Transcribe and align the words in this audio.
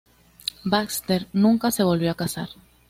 Baxter 0.63 1.27
nunca 1.31 1.69
se 1.69 1.83
volvió 1.83 2.09
a 2.09 2.15
casar. 2.15 2.49